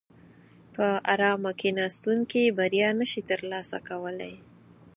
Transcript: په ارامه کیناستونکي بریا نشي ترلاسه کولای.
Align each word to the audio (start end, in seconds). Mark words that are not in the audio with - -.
په 0.75 0.87
ارامه 1.13 1.51
کیناستونکي 1.61 2.43
بریا 2.57 2.89
نشي 2.99 3.21
ترلاسه 3.31 3.77
کولای. 3.87 4.35